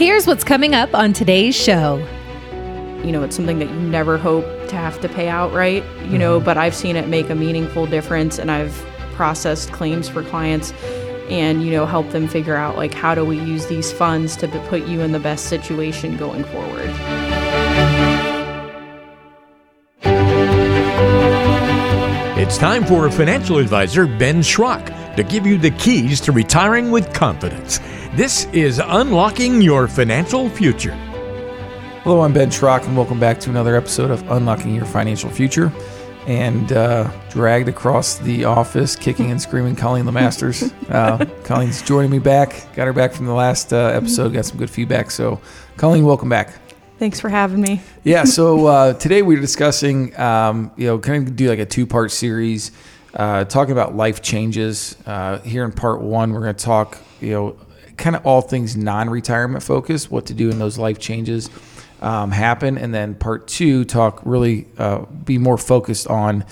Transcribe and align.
Here's 0.00 0.26
what's 0.26 0.44
coming 0.44 0.74
up 0.74 0.94
on 0.94 1.12
today's 1.12 1.54
show. 1.54 1.98
You 3.04 3.12
know, 3.12 3.22
it's 3.22 3.36
something 3.36 3.58
that 3.58 3.68
you 3.68 3.74
never 3.74 4.16
hope 4.16 4.46
to 4.68 4.74
have 4.74 4.98
to 5.02 5.10
pay 5.10 5.28
out, 5.28 5.52
right? 5.52 5.84
You 6.06 6.16
know, 6.16 6.38
mm-hmm. 6.38 6.46
but 6.46 6.56
I've 6.56 6.74
seen 6.74 6.96
it 6.96 7.06
make 7.06 7.28
a 7.28 7.34
meaningful 7.34 7.84
difference 7.84 8.38
and 8.38 8.50
I've 8.50 8.72
processed 9.12 9.72
claims 9.72 10.08
for 10.08 10.22
clients 10.22 10.72
and, 11.28 11.62
you 11.62 11.70
know, 11.70 11.84
help 11.84 12.08
them 12.12 12.28
figure 12.28 12.56
out 12.56 12.78
like 12.78 12.94
how 12.94 13.14
do 13.14 13.26
we 13.26 13.38
use 13.40 13.66
these 13.66 13.92
funds 13.92 14.36
to 14.36 14.48
put 14.70 14.86
you 14.86 15.02
in 15.02 15.12
the 15.12 15.20
best 15.20 15.50
situation 15.50 16.16
going 16.16 16.44
forward. 16.44 16.88
It's 22.38 22.56
time 22.56 22.86
for 22.86 23.10
financial 23.10 23.58
advisor 23.58 24.06
Ben 24.06 24.40
Schrock 24.40 24.99
to 25.16 25.22
give 25.22 25.46
you 25.46 25.58
the 25.58 25.70
keys 25.72 26.20
to 26.20 26.32
retiring 26.32 26.90
with 26.90 27.12
confidence. 27.12 27.78
This 28.14 28.46
is 28.52 28.80
Unlocking 28.84 29.60
Your 29.60 29.88
Financial 29.88 30.48
Future. 30.48 30.92
Hello, 32.02 32.22
I'm 32.22 32.32
Ben 32.32 32.50
Schrock, 32.50 32.86
and 32.86 32.96
welcome 32.96 33.20
back 33.20 33.40
to 33.40 33.50
another 33.50 33.76
episode 33.76 34.10
of 34.10 34.28
Unlocking 34.30 34.74
Your 34.74 34.84
Financial 34.84 35.28
Future. 35.28 35.72
And 36.26 36.72
uh, 36.72 37.10
dragged 37.30 37.68
across 37.68 38.18
the 38.18 38.44
office, 38.44 38.94
kicking 38.94 39.30
and 39.30 39.40
screaming, 39.40 39.76
Colleen 39.76 40.04
LeMasters. 40.04 40.72
Uh, 40.90 41.24
Colleen's 41.44 41.82
joining 41.82 42.10
me 42.10 42.18
back. 42.18 42.66
Got 42.74 42.86
her 42.86 42.92
back 42.92 43.12
from 43.12 43.26
the 43.26 43.32
last 43.32 43.72
uh, 43.72 43.92
episode. 43.94 44.32
Got 44.32 44.44
some 44.44 44.58
good 44.58 44.70
feedback. 44.70 45.12
So, 45.12 45.40
Colleen, 45.76 46.04
welcome 46.04 46.28
back. 46.28 46.52
Thanks 46.98 47.18
for 47.20 47.28
having 47.28 47.60
me. 47.60 47.80
Yeah. 48.02 48.24
So 48.24 48.66
uh, 48.66 48.92
today 48.94 49.22
we're 49.22 49.40
discussing, 49.40 50.18
um, 50.18 50.70
you 50.76 50.86
know, 50.86 50.98
kind 50.98 51.28
of 51.28 51.36
do 51.36 51.48
like 51.48 51.60
a 51.60 51.64
two-part 51.64 52.10
series, 52.10 52.72
uh, 53.14 53.44
talking 53.44 53.72
about 53.72 53.94
life 53.94 54.22
changes. 54.22 54.96
Uh, 55.06 55.38
here 55.40 55.64
in 55.64 55.72
part 55.72 56.00
one, 56.00 56.32
we're 56.32 56.42
going 56.42 56.54
to 56.54 56.64
talk, 56.64 56.98
you 57.20 57.30
know, 57.30 57.56
kind 57.96 58.16
of 58.16 58.24
all 58.24 58.40
things 58.40 58.76
non-retirement 58.76 59.62
focused, 59.62 60.10
what 60.10 60.26
to 60.26 60.34
do 60.34 60.50
in 60.50 60.58
those 60.58 60.78
life 60.78 60.98
changes 60.98 61.50
um, 62.00 62.30
happen, 62.30 62.78
and 62.78 62.94
then 62.94 63.14
part 63.14 63.46
two, 63.46 63.84
talk 63.84 64.20
really 64.24 64.66
uh, 64.78 65.04
be 65.24 65.38
more 65.38 65.58
focused 65.58 66.06
on 66.08 66.44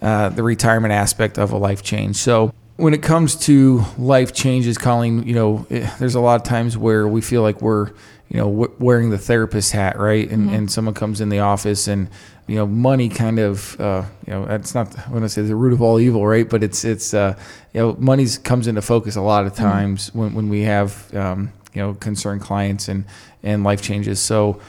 uh, 0.00 0.28
the 0.30 0.42
retirement 0.42 0.92
aspect 0.92 1.38
of 1.38 1.52
a 1.52 1.56
life 1.56 1.82
change. 1.82 2.16
So 2.16 2.52
when 2.76 2.94
it 2.94 3.02
comes 3.02 3.36
to 3.46 3.84
life 3.98 4.32
changes, 4.32 4.78
Colleen, 4.78 5.26
you 5.26 5.34
know, 5.34 5.66
eh, 5.70 5.90
there's 5.98 6.14
a 6.14 6.20
lot 6.20 6.36
of 6.36 6.42
times 6.42 6.76
where 6.76 7.06
we 7.08 7.20
feel 7.20 7.42
like 7.42 7.60
we're 7.60 7.90
you 8.28 8.38
know, 8.38 8.50
w- 8.50 8.74
wearing 8.78 9.10
the 9.10 9.18
therapist 9.18 9.72
hat, 9.72 9.98
right? 9.98 10.28
And, 10.30 10.50
and 10.50 10.70
someone 10.70 10.94
comes 10.94 11.20
in 11.20 11.28
the 11.28 11.38
office 11.38 11.86
and, 11.86 12.08
you 12.46 12.56
know, 12.56 12.66
money 12.66 13.08
kind 13.08 13.38
of, 13.38 13.80
uh, 13.80 14.04
you 14.26 14.32
know, 14.32 14.46
that's 14.46 14.74
not, 14.74 14.92
when 14.94 15.04
I 15.06 15.10
want 15.10 15.22
to 15.24 15.28
say 15.28 15.42
the 15.42 15.54
root 15.54 15.72
of 15.72 15.80
all 15.80 16.00
evil, 16.00 16.26
right? 16.26 16.48
But 16.48 16.62
it's, 16.62 16.84
it's, 16.84 17.14
uh, 17.14 17.38
you 17.72 17.80
know, 17.80 17.96
money 17.98 18.26
comes 18.42 18.66
into 18.66 18.82
focus 18.82 19.16
a 19.16 19.20
lot 19.20 19.46
of 19.46 19.54
times 19.54 20.12
when, 20.14 20.34
when 20.34 20.48
we 20.48 20.62
have, 20.62 21.14
um, 21.14 21.52
you 21.72 21.82
know, 21.82 21.94
concerned 21.94 22.40
clients 22.40 22.88
and, 22.88 23.04
and 23.42 23.62
life 23.62 23.82
changes. 23.82 24.20
So, 24.20 24.60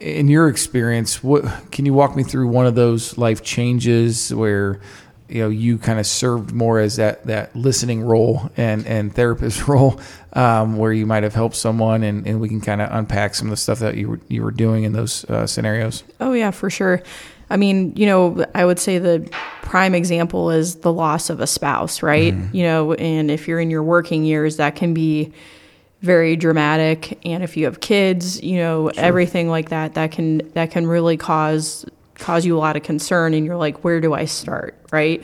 in 0.00 0.26
your 0.26 0.48
experience, 0.48 1.22
what 1.22 1.44
can 1.70 1.86
you 1.86 1.94
walk 1.94 2.16
me 2.16 2.24
through 2.24 2.48
one 2.48 2.66
of 2.66 2.74
those 2.74 3.16
life 3.18 3.42
changes 3.42 4.34
where 4.34 4.80
you 5.32 5.40
know 5.40 5.48
you 5.48 5.78
kind 5.78 5.98
of 5.98 6.06
served 6.06 6.52
more 6.52 6.78
as 6.78 6.96
that 6.96 7.24
that 7.26 7.54
listening 7.56 8.04
role 8.04 8.50
and 8.56 8.86
and 8.86 9.14
therapist 9.14 9.66
role 9.68 10.00
um, 10.34 10.76
where 10.76 10.92
you 10.92 11.06
might 11.06 11.22
have 11.22 11.34
helped 11.34 11.56
someone 11.56 12.02
and, 12.02 12.26
and 12.26 12.40
we 12.40 12.48
can 12.48 12.60
kind 12.60 12.80
of 12.80 12.88
unpack 12.92 13.34
some 13.34 13.48
of 13.48 13.50
the 13.50 13.56
stuff 13.56 13.78
that 13.78 13.96
you 13.96 14.08
were 14.08 14.20
you 14.28 14.42
were 14.42 14.50
doing 14.50 14.84
in 14.84 14.92
those 14.92 15.24
uh, 15.26 15.46
scenarios 15.46 16.04
Oh, 16.20 16.32
yeah, 16.32 16.52
for 16.52 16.70
sure. 16.70 17.02
I 17.50 17.56
mean, 17.56 17.94
you 17.96 18.06
know, 18.06 18.46
I 18.54 18.64
would 18.64 18.78
say 18.78 18.98
the 18.98 19.28
prime 19.60 19.94
example 19.94 20.50
is 20.50 20.76
the 20.76 20.92
loss 20.92 21.28
of 21.28 21.40
a 21.40 21.46
spouse, 21.46 22.02
right? 22.02 22.32
You 22.54 22.62
know, 22.62 22.94
and 22.94 23.30
if 23.30 23.46
you're 23.46 23.60
in 23.60 23.70
your 23.70 23.82
working 23.82 24.24
years, 24.24 24.56
that 24.56 24.76
can 24.76 24.94
be 24.94 25.32
very 26.00 26.34
dramatic 26.34 27.18
and 27.24 27.44
if 27.44 27.56
you 27.56 27.64
have 27.64 27.78
kids 27.78 28.42
you 28.42 28.56
know 28.56 28.88
everything 28.96 29.48
like 29.48 29.68
that 29.68 29.94
that 29.94 30.10
can 30.10 30.38
that 30.52 30.72
can 30.72 30.84
really 30.84 31.16
cause 31.16 31.86
cause 32.22 32.46
you 32.46 32.56
a 32.56 32.60
lot 32.60 32.76
of 32.76 32.84
concern 32.84 33.34
and 33.34 33.44
you're 33.44 33.56
like 33.56 33.82
where 33.82 34.00
do 34.00 34.14
i 34.14 34.24
start 34.24 34.78
right? 34.92 35.22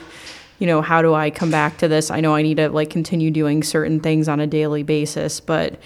You 0.58 0.66
know 0.66 0.82
how 0.82 1.02
do 1.02 1.14
i 1.14 1.30
come 1.30 1.52
back 1.52 1.78
to 1.78 1.88
this? 1.88 2.10
I 2.10 2.20
know 2.20 2.34
i 2.34 2.42
need 2.42 2.56
to 2.56 2.68
like 2.68 2.90
continue 2.90 3.30
doing 3.30 3.62
certain 3.62 4.00
things 4.00 4.28
on 4.28 4.40
a 4.40 4.46
daily 4.46 4.82
basis 4.82 5.38
but 5.40 5.78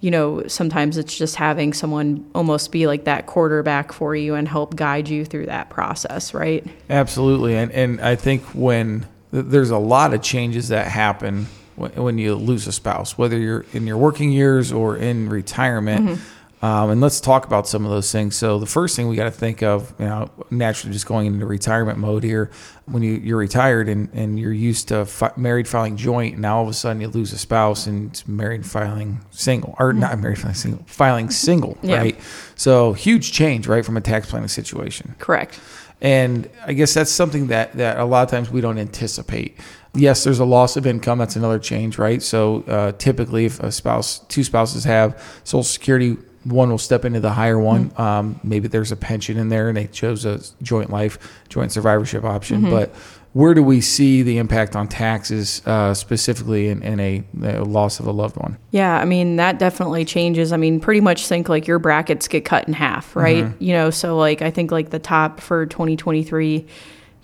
you 0.00 0.10
know 0.10 0.46
sometimes 0.48 0.96
it's 0.98 1.16
just 1.16 1.36
having 1.36 1.72
someone 1.72 2.28
almost 2.34 2.72
be 2.72 2.86
like 2.88 3.04
that 3.04 3.26
quarterback 3.26 3.92
for 3.92 4.16
you 4.16 4.34
and 4.34 4.48
help 4.48 4.74
guide 4.74 5.08
you 5.08 5.24
through 5.24 5.46
that 5.46 5.70
process 5.70 6.34
right? 6.34 6.66
Absolutely 6.90 7.54
and 7.56 7.70
and 7.72 8.00
i 8.00 8.16
think 8.16 8.42
when 8.54 9.06
there's 9.30 9.70
a 9.70 9.78
lot 9.78 10.12
of 10.12 10.22
changes 10.22 10.68
that 10.68 10.88
happen 10.88 11.46
when, 11.76 11.92
when 11.92 12.18
you 12.18 12.34
lose 12.34 12.66
a 12.66 12.72
spouse 12.72 13.16
whether 13.16 13.38
you're 13.38 13.64
in 13.72 13.86
your 13.86 13.96
working 13.96 14.32
years 14.32 14.72
or 14.72 14.96
in 14.96 15.28
retirement 15.28 16.06
mm-hmm. 16.06 16.37
Um, 16.60 16.90
and 16.90 17.00
let's 17.00 17.20
talk 17.20 17.46
about 17.46 17.68
some 17.68 17.84
of 17.84 17.90
those 17.92 18.10
things. 18.10 18.34
So 18.34 18.58
the 18.58 18.66
first 18.66 18.96
thing 18.96 19.06
we 19.06 19.14
got 19.14 19.24
to 19.24 19.30
think 19.30 19.62
of, 19.62 19.94
you 19.98 20.06
know, 20.06 20.28
naturally 20.50 20.92
just 20.92 21.06
going 21.06 21.26
into 21.26 21.46
retirement 21.46 21.98
mode 21.98 22.24
here, 22.24 22.50
when 22.86 23.02
you, 23.02 23.12
you're 23.12 23.38
retired 23.38 23.88
and, 23.88 24.08
and 24.12 24.40
you're 24.40 24.52
used 24.52 24.88
to 24.88 25.04
fi- 25.06 25.30
married 25.36 25.68
filing 25.68 25.96
joint, 25.96 26.32
and 26.34 26.42
now 26.42 26.56
all 26.56 26.64
of 26.64 26.68
a 26.68 26.72
sudden 26.74 27.00
you 27.00 27.06
lose 27.08 27.32
a 27.32 27.38
spouse 27.38 27.86
and 27.86 28.10
it's 28.10 28.26
married 28.26 28.66
filing 28.66 29.20
single, 29.30 29.76
or 29.78 29.92
not 29.92 30.18
married 30.18 30.38
filing 30.38 30.54
single, 30.54 30.82
filing 30.86 31.30
single, 31.30 31.78
Yeah. 31.82 31.98
right? 31.98 32.20
So 32.56 32.92
huge 32.92 33.30
change, 33.30 33.68
right, 33.68 33.84
from 33.84 33.96
a 33.96 34.00
tax 34.00 34.28
planning 34.28 34.48
situation. 34.48 35.14
correct 35.20 35.60
And 36.00 36.48
I 36.66 36.72
guess 36.72 36.92
that's 36.92 37.10
something 37.12 37.48
that, 37.48 37.74
that 37.74 37.98
a 37.98 38.04
lot 38.04 38.22
of 38.24 38.30
times 38.30 38.50
we 38.50 38.60
don't 38.60 38.78
anticipate. 38.78 39.58
Yes, 39.94 40.22
there's 40.24 40.38
a 40.38 40.44
loss 40.44 40.76
of 40.76 40.86
income. 40.86 41.18
That's 41.18 41.36
another 41.36 41.58
change, 41.58 41.98
right? 41.98 42.22
So 42.22 42.62
uh, 42.68 42.92
typically, 42.98 43.46
if 43.46 43.58
a 43.60 43.72
spouse, 43.72 44.20
two 44.28 44.44
spouses 44.44 44.84
have 44.84 45.20
Social 45.44 45.62
Security, 45.64 46.16
one 46.48 46.70
will 46.70 46.78
step 46.78 47.04
into 47.04 47.20
the 47.20 47.30
higher 47.32 47.58
one. 47.58 47.92
Um, 47.96 48.40
maybe 48.42 48.68
there's 48.68 48.92
a 48.92 48.96
pension 48.96 49.36
in 49.38 49.48
there, 49.48 49.68
and 49.68 49.76
they 49.76 49.86
chose 49.86 50.24
a 50.24 50.40
joint 50.62 50.90
life, 50.90 51.18
joint 51.48 51.72
survivorship 51.72 52.24
option. 52.24 52.68
But 52.70 52.94
where 53.34 53.52
do 53.54 53.62
we 53.62 53.80
see 53.80 54.22
the 54.22 54.38
impact 54.38 54.74
on 54.74 54.88
taxes, 54.88 55.60
uh, 55.66 55.92
specifically 55.94 56.68
in, 56.68 56.82
in 56.82 56.98
a, 56.98 57.22
a 57.42 57.62
loss 57.64 58.00
of 58.00 58.06
a 58.06 58.10
loved 58.10 58.36
one? 58.36 58.56
Yeah, 58.70 58.96
I 58.98 59.04
mean 59.04 59.36
that 59.36 59.58
definitely 59.58 60.04
changes. 60.04 60.52
I 60.52 60.56
mean, 60.56 60.80
pretty 60.80 61.00
much 61.00 61.26
think 61.26 61.48
like 61.48 61.66
your 61.66 61.78
brackets 61.78 62.26
get 62.28 62.44
cut 62.44 62.66
in 62.66 62.72
half, 62.74 63.14
right? 63.14 63.46
You 63.60 63.74
know, 63.74 63.90
so 63.90 64.16
like 64.16 64.42
I 64.42 64.50
think 64.50 64.70
like 64.72 64.90
the 64.90 64.98
top 64.98 65.40
for 65.40 65.66
2023, 65.66 66.66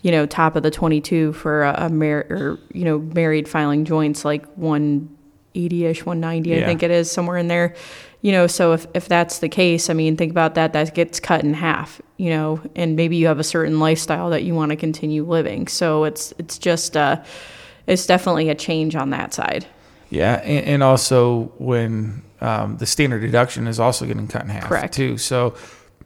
you 0.03 0.11
know, 0.11 0.27
top 0.27 0.55
of 0.57 0.63
the 0.63 0.71
22 0.71 1.33
for 1.33 1.65
a, 1.65 1.87
a 1.87 1.89
mar- 1.89 2.27
or 2.29 2.59
you 2.73 2.85
know 2.85 2.99
married 2.99 3.49
filing 3.49 3.87
joints 3.87 4.25
like 4.25 4.45
180ish, 5.55 6.05
190, 6.05 6.51
Yeah. 6.51 6.57
I 6.61 6.65
think 6.67 6.83
it 6.83 6.91
is 6.91 7.11
somewhere 7.11 7.39
in 7.39 7.49
there. 7.49 7.75
You 8.25 8.33
know, 8.33 8.47
so 8.47 8.73
if 8.73 8.87
if 8.95 9.07
that's 9.07 9.41
the 9.41 9.51
case, 9.51 9.91
I 9.91 9.93
mean, 9.93 10.17
think 10.17 10.31
about 10.31 10.55
that. 10.55 10.73
That 10.73 10.95
gets 10.95 11.21
cut 11.21 11.45
in 11.45 11.53
half. 11.53 12.01
You 12.17 12.31
know, 12.31 12.63
and 12.75 12.97
maybe 12.97 13.17
you 13.17 13.27
have 13.27 13.39
a 13.39 13.45
certain 13.45 13.79
lifestyle 13.79 14.31
that 14.31 14.45
you 14.45 14.55
want 14.55 14.71
to 14.71 14.77
continue 14.77 15.27
living. 15.27 15.67
So 15.69 16.05
it's 16.05 16.33
it's 16.39 16.57
just 16.57 16.97
uh, 16.97 17.23
it's 17.87 18.07
definitely 18.07 18.49
a 18.49 18.55
change 18.55 18.97
on 18.97 19.11
that 19.11 19.35
side. 19.35 19.67
Yeah, 20.09 20.37
and, 20.37 20.67
and 20.67 20.83
also 20.83 21.53
when 21.59 22.23
um, 22.41 22.79
the 22.79 22.87
standard 22.87 23.21
deduction 23.21 23.67
is 23.67 23.79
also 23.79 24.07
getting 24.07 24.27
cut 24.27 24.41
in 24.41 24.49
half 24.49 24.69
Correct. 24.69 24.95
too. 24.95 25.19
So 25.19 25.55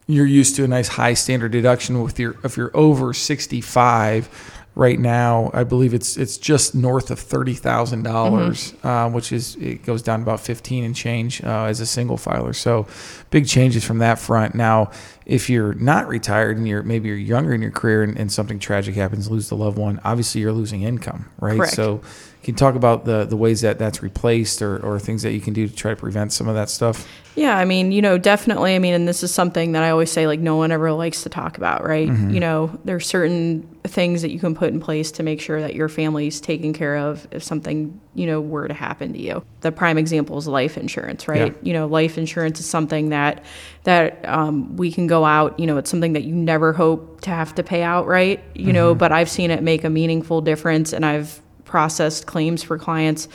you're 0.08 0.26
used 0.26 0.56
to 0.56 0.64
a 0.64 0.68
nice 0.68 0.88
high 0.88 1.14
standard 1.14 1.52
deduction 1.52 2.02
with 2.02 2.18
your 2.18 2.34
if 2.42 2.56
you're 2.56 2.76
over 2.76 3.14
65 3.14 4.57
right 4.78 5.00
now 5.00 5.50
i 5.54 5.64
believe 5.64 5.92
it's 5.92 6.16
it's 6.16 6.38
just 6.38 6.72
north 6.72 7.10
of 7.10 7.18
$30000 7.18 8.84
uh, 8.84 9.10
which 9.10 9.32
is 9.32 9.56
it 9.56 9.82
goes 9.84 10.02
down 10.02 10.22
about 10.22 10.38
15 10.38 10.84
and 10.84 10.94
change 10.94 11.42
uh, 11.42 11.64
as 11.64 11.80
a 11.80 11.86
single 11.86 12.16
filer 12.16 12.52
so 12.52 12.86
big 13.30 13.48
changes 13.48 13.84
from 13.84 13.98
that 13.98 14.20
front 14.20 14.54
now 14.54 14.88
if 15.26 15.50
you're 15.50 15.74
not 15.74 16.06
retired 16.06 16.56
and 16.56 16.68
you're 16.68 16.84
maybe 16.84 17.08
you're 17.08 17.18
younger 17.18 17.52
in 17.52 17.60
your 17.60 17.72
career 17.72 18.04
and, 18.04 18.16
and 18.16 18.30
something 18.30 18.60
tragic 18.60 18.94
happens 18.94 19.28
lose 19.28 19.48
the 19.48 19.56
loved 19.56 19.76
one 19.76 20.00
obviously 20.04 20.40
you're 20.40 20.52
losing 20.52 20.82
income 20.82 21.28
right 21.40 21.58
Correct. 21.58 21.74
so 21.74 21.98
can 22.44 22.54
you 22.54 22.56
talk 22.56 22.76
about 22.76 23.04
the 23.04 23.24
the 23.24 23.36
ways 23.36 23.62
that 23.62 23.80
that's 23.80 24.00
replaced 24.00 24.62
or, 24.62 24.78
or 24.78 25.00
things 25.00 25.22
that 25.22 25.32
you 25.32 25.40
can 25.40 25.54
do 25.54 25.66
to 25.66 25.74
try 25.74 25.90
to 25.90 25.96
prevent 25.96 26.32
some 26.32 26.46
of 26.46 26.54
that 26.54 26.70
stuff 26.70 27.06
Yeah, 27.34 27.56
I 27.56 27.64
mean, 27.64 27.92
you 27.92 28.02
know, 28.02 28.18
definitely. 28.18 28.74
I 28.74 28.80
mean, 28.80 28.94
and 28.94 29.06
this 29.06 29.22
is 29.22 29.32
something 29.32 29.72
that 29.72 29.84
I 29.84 29.90
always 29.90 30.10
say, 30.10 30.26
like, 30.26 30.40
no 30.40 30.56
one 30.56 30.72
ever 30.72 30.90
likes 30.90 31.22
to 31.22 31.28
talk 31.28 31.56
about, 31.56 31.84
right? 31.84 32.08
You 32.08 32.40
know, 32.40 32.76
there's 32.84 33.06
certain 33.06 33.77
things 33.88 34.22
that 34.22 34.30
you 34.30 34.38
can 34.38 34.54
put 34.54 34.72
in 34.72 34.80
place 34.80 35.10
to 35.12 35.22
make 35.22 35.40
sure 35.40 35.60
that 35.60 35.74
your 35.74 35.88
family's 35.88 36.40
taken 36.40 36.72
care 36.72 36.96
of 36.96 37.26
if 37.30 37.42
something, 37.42 38.00
you 38.14 38.26
know, 38.26 38.40
were 38.40 38.68
to 38.68 38.74
happen 38.74 39.12
to 39.14 39.18
you. 39.18 39.44
The 39.60 39.72
prime 39.72 39.98
example 39.98 40.38
is 40.38 40.46
life 40.46 40.76
insurance, 40.76 41.26
right? 41.26 41.52
Yeah. 41.52 41.58
You 41.62 41.72
know, 41.72 41.86
life 41.86 42.18
insurance 42.18 42.60
is 42.60 42.66
something 42.66 43.08
that 43.10 43.44
that 43.84 44.26
um, 44.28 44.76
we 44.76 44.92
can 44.92 45.06
go 45.06 45.24
out. 45.24 45.58
You 45.58 45.66
know, 45.66 45.78
it's 45.78 45.90
something 45.90 46.12
that 46.12 46.24
you 46.24 46.34
never 46.34 46.72
hope 46.72 47.22
to 47.22 47.30
have 47.30 47.54
to 47.56 47.62
pay 47.62 47.82
out, 47.82 48.06
right? 48.06 48.42
You 48.54 48.72
know, 48.72 48.94
but 48.94 49.12
I've 49.12 49.30
seen 49.30 49.50
it 49.50 49.62
make 49.62 49.84
a 49.84 49.90
meaningful 49.90 50.40
difference, 50.40 50.92
and 50.92 51.04
I've 51.04 51.40
processed 51.64 52.26
claims 52.26 52.62
for 52.62 52.78
clients 52.78 53.28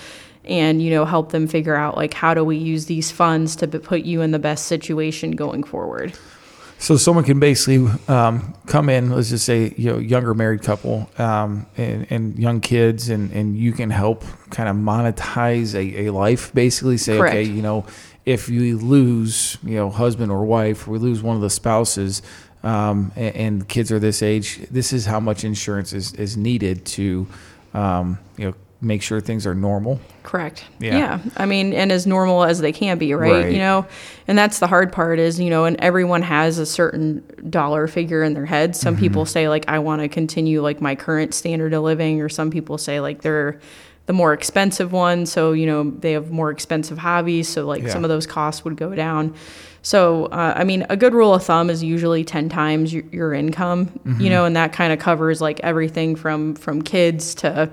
and 0.45 0.81
you 0.81 0.89
know 0.89 1.06
help 1.06 1.31
them 1.31 1.47
figure 1.47 1.75
out 1.75 1.95
like 1.95 2.13
how 2.13 2.33
do 2.33 2.44
we 2.44 2.57
use 2.57 2.85
these 2.85 3.11
funds 3.11 3.56
to 3.56 3.67
put 3.67 4.01
you 4.01 4.21
in 4.21 4.31
the 4.31 4.39
best 4.39 4.65
situation 4.65 5.31
going 5.31 5.63
forward 5.63 6.13
So 6.83 6.97
someone 6.97 7.24
can 7.24 7.39
basically 7.39 7.89
um, 8.09 8.53
come 8.65 8.89
in, 8.89 9.09
let's 9.09 9.30
just 9.30 9.45
say, 9.45 9.74
you 9.77 9.89
know, 9.89 10.00
younger 10.00 10.33
married 10.33 10.63
couple 10.63 11.09
um, 11.18 11.65
and, 11.77 12.06
and 12.09 12.38
young 12.38 12.59
kids, 12.59 13.07
and, 13.07 13.31
and 13.31 13.57
you 13.57 13.71
can 13.71 13.89
help 13.89 14.25
kind 14.50 14.68
of 14.68 14.75
monetize 14.75 15.75
a, 15.75 16.07
a 16.07 16.12
life. 16.12 16.53
Basically, 16.53 16.97
say, 16.97 17.15
Correct. 17.15 17.35
okay, 17.35 17.44
you 17.44 17.62
know, 17.62 17.85
if 18.25 18.50
you 18.50 18.77
lose, 18.77 19.57
you 19.63 19.75
know, 19.75 19.89
husband 19.89 20.30
or 20.30 20.44
wife, 20.44 20.85
we 20.85 20.97
lose 20.97 21.24
one 21.24 21.38
of 21.38 21.41
the 21.41 21.50
spouses, 21.50 22.21
um, 22.63 23.13
and, 23.15 23.35
and 23.38 23.69
kids 23.69 23.89
are 23.89 24.00
this 24.00 24.21
age, 24.21 24.68
this 24.69 24.91
is 24.91 25.06
how 25.06 25.21
much 25.21 25.45
insurance 25.45 25.94
is, 25.94 26.12
is 26.15 26.35
needed 26.35 26.85
to, 26.85 27.25
um, 27.74 28.19
you 28.35 28.47
know, 28.47 28.56
make 28.83 29.01
sure 29.01 29.21
things 29.21 29.47
are 29.47 29.56
normal. 29.56 30.00
Correct. 30.24 30.65
Yeah. 30.80 30.97
Yeah. 30.97 31.19
I 31.38 31.45
mean, 31.45 31.74
and 31.74 31.91
as 31.91 32.06
normal 32.06 32.44
as 32.44 32.59
they 32.59 32.71
can 32.74 32.97
be, 32.97 33.13
right? 33.13 33.31
Right. 33.45 33.51
You 33.53 33.59
know, 33.59 33.85
and 34.27 34.38
that's 34.38 34.59
the 34.59 34.68
hard 34.68 34.91
part 34.91 35.19
is, 35.19 35.39
you 35.39 35.50
know, 35.50 35.63
and 35.65 35.77
everyone 35.80 36.21
has 36.21 36.57
a 36.59 36.65
certain 36.65 37.24
dollar 37.50 37.88
figure 37.88 38.24
in 38.24 38.33
their 38.33 38.45
head. 38.45 38.75
Some 38.75 38.97
people 38.97 39.25
say, 39.25 39.47
like, 39.47 39.65
I 39.69 39.80
want 39.80 40.01
to 40.01 40.09
continue, 40.09 40.62
like, 40.62 40.81
my 40.81 40.95
current 40.95 41.33
standard 41.33 41.74
of 41.74 41.81
living, 41.83 42.21
or 42.21 42.27
some 42.30 42.51
people 42.51 42.77
say, 42.77 43.00
like, 43.00 43.21
they're 43.21 43.59
the 44.06 44.13
more 44.13 44.33
expensive 44.33 44.91
one. 44.91 45.25
So, 45.25 45.53
you 45.53 45.65
know, 45.65 45.89
they 45.91 46.12
have 46.12 46.30
more 46.30 46.51
expensive 46.51 46.97
hobbies. 46.97 47.47
So, 47.47 47.65
like, 47.65 47.83
Yeah. 47.83 47.89
some 47.89 48.03
of 48.03 48.09
those 48.09 48.27
costs 48.27 48.65
would 48.65 48.75
go 48.75 48.94
down. 48.95 49.33
So, 49.81 50.25
uh, 50.25 50.53
I 50.57 50.63
mean, 50.65 50.85
a 50.89 50.97
good 50.97 51.13
rule 51.13 51.33
of 51.33 51.44
thumb 51.44 51.69
is 51.69 51.81
usually 51.83 52.24
10 52.25 52.50
times 52.50 52.94
your, 52.94 53.03
your 53.12 53.33
income, 53.33 53.85
Mm-hmm. 54.06 54.21
you 54.21 54.30
know, 54.30 54.44
and 54.45 54.56
that 54.57 54.74
kind 54.74 54.91
of 54.91 55.00
covers 55.00 55.39
like 55.41 55.59
everything 55.62 56.15
from, 56.18 56.56
from 56.56 56.81
kids 56.81 57.33
to, 57.35 57.69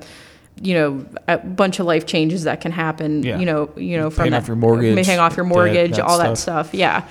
you 0.60 0.74
know, 0.74 1.06
a 1.28 1.38
bunch 1.38 1.78
of 1.80 1.86
life 1.86 2.06
changes 2.06 2.44
that 2.44 2.60
can 2.60 2.72
happen, 2.72 3.22
Yeah. 3.22 3.38
you 3.38 3.46
know, 3.46 3.70
you 3.76 3.96
know, 3.96 4.10
from 4.10 4.24
Paying 4.24 4.32
that, 4.32 4.42
off 4.42 4.48
your 4.48 4.56
mortgage, 4.56 5.06
paying 5.06 5.18
off 5.18 5.36
your 5.36 5.46
debt, 5.46 5.54
mortgage, 5.54 5.96
that 5.96 6.04
all 6.04 6.18
that 6.18 6.36
stuff. 6.36 6.66
stuff. 6.68 6.74
Yeah. 6.74 7.04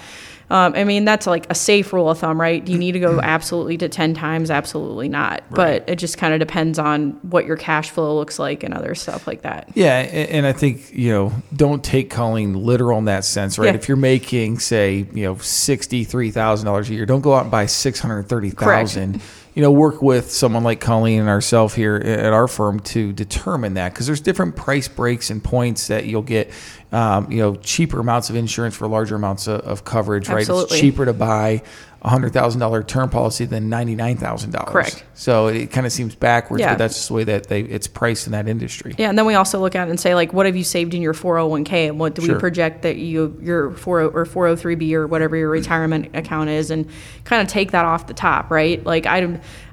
Um, 0.51 0.73
I 0.75 0.83
mean, 0.83 1.05
that's 1.05 1.27
like 1.27 1.45
a 1.51 1.53
safe 1.53 1.93
rule 1.93 2.09
of 2.09 2.17
thumb, 2.17 2.41
right? 2.41 2.63
Do 2.65 2.71
you 2.71 2.79
need 2.79 2.93
to 2.93 2.99
go 2.99 3.19
absolutely 3.23 3.77
to 3.77 3.87
10 3.89 4.15
times? 4.15 4.49
Absolutely 4.49 5.07
not. 5.07 5.43
But 5.51 5.87
it 5.87 5.97
just 5.97 6.17
kind 6.17 6.33
of 6.33 6.39
depends 6.39 6.79
on 6.79 7.11
what 7.21 7.45
your 7.45 7.55
cash 7.55 7.91
flow 7.91 8.15
looks 8.15 8.39
like 8.39 8.63
and 8.63 8.73
other 8.73 8.95
stuff 8.95 9.27
like 9.27 9.43
that. 9.43 9.69
Yeah, 9.75 9.99
and 9.99 10.47
I 10.47 10.53
think 10.53 10.91
you 10.91 11.11
know, 11.11 11.33
don't 11.55 11.83
take 11.83 12.09
Colleen 12.09 12.55
literal 12.55 12.97
in 12.97 13.05
that 13.05 13.25
sense, 13.25 13.59
right? 13.59 13.67
Yeah. 13.67 13.73
If 13.75 13.87
you're 13.87 13.95
making, 13.97 14.57
say, 14.57 15.05
you 15.13 15.23
know, 15.23 15.37
sixty 15.37 16.03
three 16.03 16.31
thousand 16.31 16.65
dollars 16.65 16.89
a 16.89 16.93
year, 16.95 17.05
don't 17.05 17.21
go 17.21 17.35
out 17.35 17.43
and 17.43 17.51
buy 17.51 17.67
six 17.67 17.99
hundred 17.99 18.27
thirty 18.27 18.49
thousand. 18.49 19.21
You 19.55 19.63
know, 19.63 19.71
work 19.71 20.01
with 20.01 20.31
someone 20.31 20.63
like 20.63 20.79
Colleen 20.79 21.19
and 21.19 21.29
ourselves 21.29 21.73
here 21.73 21.95
at 21.95 22.31
our 22.31 22.47
firm 22.47 22.79
to 22.81 23.11
determine 23.11 23.73
that 23.73 23.93
because 23.93 24.05
there's 24.05 24.21
different 24.21 24.55
price 24.55 24.87
breaks 24.87 25.29
and 25.29 25.43
points 25.43 25.87
that 25.87 26.05
you'll 26.05 26.21
get. 26.21 26.51
Um, 26.91 27.31
you 27.31 27.37
know, 27.37 27.55
cheaper 27.55 27.99
amounts 27.99 28.31
of 28.31 28.35
insurance 28.35 28.75
for 28.75 28.87
larger 28.87 29.15
amounts 29.15 29.47
of, 29.47 29.61
of 29.61 29.85
coverage, 29.85 30.27
right? 30.27 30.47
It's 30.49 30.79
cheaper 30.79 31.05
to 31.05 31.13
buy 31.13 31.61
a 32.01 32.07
hundred 32.09 32.31
thousand 32.31 32.61
dollar 32.61 32.81
term 32.81 33.09
policy 33.09 33.43
than 33.43 33.67
ninety 33.67 33.93
nine 33.93 34.15
thousand 34.15 34.51
dollars. 34.51 34.69
Correct. 34.71 35.03
So 35.15 35.47
it 35.47 35.69
kind 35.71 35.85
of 35.85 35.91
seems 35.91 36.15
backwards, 36.15 36.61
Yeah. 36.61 36.71
but 36.71 36.77
that's 36.77 36.93
just 36.95 37.09
the 37.09 37.13
way 37.13 37.23
that 37.25 37.47
they 37.47 37.61
it's 37.61 37.87
priced 37.87 38.25
in 38.25 38.31
that 38.31 38.47
industry. 38.47 38.95
Yeah, 38.97 39.09
and 39.09 39.17
then 39.17 39.25
we 39.25 39.33
also 39.33 39.59
look 39.59 39.75
at 39.75 39.87
it 39.87 39.91
and 39.91 39.99
say 39.99 40.15
like, 40.15 40.31
what 40.31 40.45
have 40.45 40.55
you 40.55 40.63
saved 40.63 40.93
in 40.93 41.01
your 41.01 41.13
401k, 41.13 41.89
and 41.89 41.99
what 41.99 42.15
do 42.15 42.21
Sure. 42.21 42.35
we 42.35 42.39
project 42.39 42.83
that 42.83 42.95
you 42.95 43.37
your 43.41 43.71
40 43.71 44.15
or 44.15 44.25
403b 44.25 44.93
or 44.93 45.07
whatever 45.07 45.35
your 45.35 45.49
retirement 45.49 46.15
account 46.15 46.49
is, 46.49 46.71
and 46.71 46.87
kind 47.25 47.41
of 47.41 47.49
take 47.49 47.71
that 47.71 47.83
off 47.83 48.07
the 48.07 48.13
top, 48.13 48.49
right? 48.49 48.81
Like 48.85 49.05
I, 49.05 49.17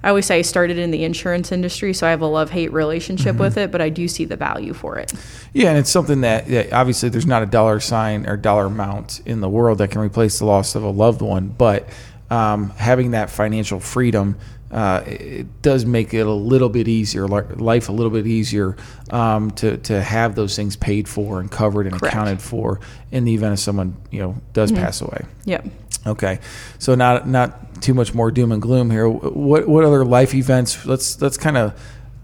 I 0.02 0.08
always 0.08 0.26
say 0.26 0.38
I 0.38 0.42
started 0.42 0.78
in 0.78 0.90
the 0.90 1.04
insurance 1.04 1.52
industry, 1.52 1.94
so 1.94 2.08
I 2.08 2.10
have 2.10 2.22
a 2.22 2.26
love 2.26 2.50
hate 2.50 2.72
relationship 2.72 3.34
Mm-hmm. 3.34 3.38
with 3.42 3.56
it, 3.56 3.70
but 3.70 3.80
I 3.80 3.88
do 3.88 4.08
see 4.08 4.24
the 4.24 4.36
value 4.36 4.72
for 4.72 4.98
it. 4.98 5.12
Yeah, 5.52 5.68
and 5.70 5.78
it's 5.78 5.90
something 5.90 6.22
that, 6.22 6.48
that 6.48 6.72
obviously 6.72 7.08
there's 7.08 7.26
not 7.26 7.42
a 7.42 7.46
dollar 7.46 7.78
sign 7.80 8.26
or 8.26 8.36
dollar 8.36 8.66
amount 8.66 9.20
in 9.26 9.40
the 9.40 9.48
world 9.48 9.78
that 9.78 9.90
can 9.92 10.00
replace 10.00 10.38
the 10.40 10.44
loss 10.44 10.74
of 10.74 10.82
a 10.82 10.90
loved 10.90 11.22
one, 11.22 11.48
but 11.48 11.88
um, 12.30 12.70
having 12.70 13.12
that 13.12 13.30
financial 13.30 13.80
freedom. 13.80 14.38
Uh, 14.70 15.02
it 15.06 15.62
does 15.62 15.86
make 15.86 16.12
it 16.12 16.26
a 16.26 16.32
little 16.32 16.68
bit 16.68 16.88
easier, 16.88 17.28
life 17.28 17.88
a 17.88 17.92
little 17.92 18.10
bit 18.10 18.26
easier 18.26 18.76
um, 19.10 19.50
to 19.52 19.76
to 19.78 20.02
have 20.02 20.34
those 20.34 20.56
things 20.56 20.74
paid 20.74 21.08
for 21.08 21.38
and 21.38 21.50
covered 21.50 21.86
and 21.86 21.98
Correct. 21.98 22.12
accounted 22.12 22.42
for 22.42 22.80
in 23.12 23.24
the 23.24 23.32
event 23.32 23.52
of 23.52 23.60
someone 23.60 23.96
you 24.10 24.20
know 24.20 24.36
does 24.52 24.72
pass 24.72 25.00
away. 25.00 25.24
Yep. 25.44 25.66
Okay, 26.06 26.40
so 26.78 26.94
not 26.94 27.28
not 27.28 27.80
too 27.80 27.94
much 27.94 28.14
more 28.14 28.30
doom 28.30 28.52
and 28.52 28.60
gloom 28.60 28.90
here. 28.90 29.08
What 29.08 29.68
what 29.68 29.84
other 29.84 30.04
life 30.04 30.34
events? 30.34 30.84
Let's 30.84 31.20
let's 31.20 31.36
kind 31.36 31.56
of 31.56 31.80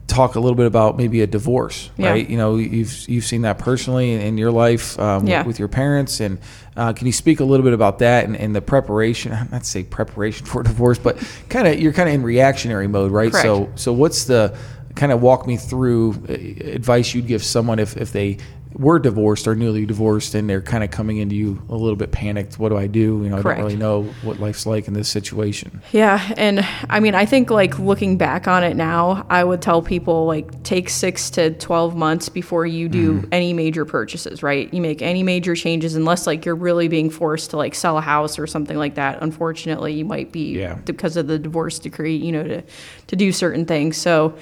talk 0.07 0.35
a 0.35 0.41
little 0.41 0.57
bit 0.57 0.67
about 0.67 0.97
maybe 0.97 1.23
a 1.23 1.27
divorce, 1.27 1.91
Yeah. 1.97 2.11
right? 2.11 2.29
You 2.29 2.37
know, 2.37 2.57
you've 2.57 3.09
you've 3.09 3.25
seen 3.25 3.43
that 3.43 3.59
personally 3.59 4.13
in 4.15 4.37
your 4.37 4.51
life 4.51 4.99
um, 4.99 5.27
Yeah. 5.27 5.39
with, 5.39 5.47
with 5.49 5.59
your 5.59 5.69
parents, 5.69 6.21
and 6.21 6.39
uh, 6.77 6.93
can 6.93 7.07
you 7.07 7.13
speak 7.13 7.41
a 7.41 7.45
little 7.45 7.65
bit 7.65 7.73
about 7.73 7.99
that 8.01 8.25
and, 8.25 8.37
and 8.37 8.55
the 8.55 8.61
preparation? 8.61 9.33
I'm 9.39 9.49
not 9.51 9.65
say 9.65 9.85
preparation 9.85 10.45
for 10.47 10.63
divorce, 10.73 10.99
but 10.99 11.17
kind 11.49 11.67
of 11.67 11.81
you're 11.81 11.93
kind 11.93 12.09
of 12.09 12.15
in 12.15 12.23
reactionary 12.23 12.89
mode, 12.89 13.11
right? 13.13 13.33
So 13.33 13.65
Correct. 13.65 13.79
so 13.79 13.93
what's 13.93 14.25
the 14.25 14.55
kind 14.95 15.11
of 15.13 15.23
walk 15.23 15.47
me 15.47 15.57
through 15.57 16.13
uh, 16.29 16.33
advice 16.33 17.15
you'd 17.15 17.27
give 17.27 17.43
someone 17.43 17.79
if 17.79 17.97
if 17.97 18.13
they 18.13 18.37
were 18.75 18.99
divorced 18.99 19.47
or 19.47 19.55
newly 19.55 19.87
divorced 19.87 20.35
and 20.35 20.49
they're 20.49 20.63
kind 20.63 20.83
of 20.85 20.91
coming 20.91 21.19
into 21.19 21.35
you 21.35 21.63
a 21.69 21.75
little 21.75 21.97
bit 21.97 22.13
panicked. 22.13 22.59
What 22.59 22.69
do 22.71 22.77
I 22.77 22.87
do? 22.87 23.21
You 23.23 23.29
know, 23.31 23.39
I 23.39 23.43
don't 23.43 23.59
really 23.59 23.77
know 23.77 24.03
what 24.23 24.41
life's 24.41 24.67
like 24.67 24.89
in 24.89 24.95
this 24.95 25.09
situation. 25.09 25.83
Yeah, 25.93 26.33
and 26.37 26.67
I 26.89 27.01
mean, 27.01 27.15
I 27.15 27.27
think 27.27 27.51
like 27.51 27.79
looking 27.79 28.17
back 28.19 28.49
on 28.49 28.65
it 28.65 28.77
now, 28.77 29.27
I 29.31 29.45
would 29.45 29.63
tell 29.63 29.83
people 29.83 30.27
like 30.27 30.63
take 30.63 30.89
six 30.89 31.31
to 31.31 31.51
12 31.51 31.97
months 31.97 32.29
before 32.29 32.67
you 32.67 32.89
do 32.89 33.13
Mm-hmm. 33.13 33.29
any 33.33 33.53
major 33.53 33.85
purchases, 33.85 34.43
right? 34.43 34.73
You 34.73 34.81
make 34.81 35.03
any 35.03 35.23
major 35.23 35.55
changes, 35.55 35.95
unless 35.95 36.27
like 36.27 36.45
you're 36.45 36.55
really 36.55 36.89
being 36.89 37.11
forced 37.11 37.51
to 37.51 37.57
like 37.57 37.75
sell 37.75 37.99
a 37.99 38.01
house 38.01 38.39
or 38.39 38.47
something 38.47 38.77
like 38.77 38.95
that. 38.95 39.23
Unfortunately, 39.23 39.93
you 39.93 40.05
might 40.05 40.33
be 40.33 40.59
Yeah. 40.59 40.75
because 40.75 41.17
of 41.17 41.27
the 41.27 41.39
divorce 41.39 41.79
decree, 41.79 42.17
you 42.17 42.33
know, 42.33 42.45
to, 42.45 42.63
to 43.09 43.17
do 43.17 43.33
certain 43.33 43.67
things. 43.67 43.97
So, 43.97 44.35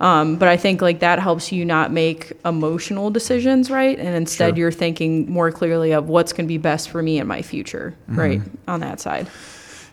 um, 0.00 0.36
but 0.36 0.48
I 0.48 0.56
think 0.56 0.80
like 0.80 1.00
that 1.00 1.18
helps 1.18 1.50
you 1.52 1.64
not 1.64 1.90
make 1.92 2.32
emotional 2.44 3.10
decisions, 3.10 3.70
right? 3.70 3.98
And 3.98 4.08
instead, 4.16 4.50
Sure. 4.50 4.58
you're 4.58 4.72
thinking 4.72 5.30
more 5.30 5.50
clearly 5.50 5.92
of 5.92 6.08
what's 6.08 6.32
going 6.32 6.44
to 6.46 6.48
be 6.48 6.58
best 6.58 6.90
for 6.90 7.02
me 7.02 7.18
in 7.18 7.26
my 7.26 7.42
future, 7.42 7.94
Mm-hmm. 8.08 8.18
right? 8.20 8.40
On 8.68 8.80
that 8.80 9.00
side. 9.00 9.28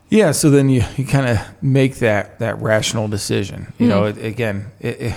Yeah, 0.10 0.31
so 0.34 0.52
then 0.52 0.69
you, 0.69 0.84
you 0.98 1.06
kind 1.06 1.28
of 1.28 1.40
make 1.63 1.96
that 1.96 2.38
that 2.40 2.62
rational 2.62 3.07
decision. 3.07 3.74
You 3.80 3.88
know, 3.88 4.06
it, 4.06 4.18
again, 4.24 4.68
it, 4.80 5.02
it, 5.02 5.13